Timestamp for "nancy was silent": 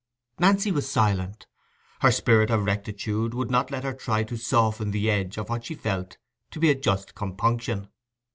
0.39-1.45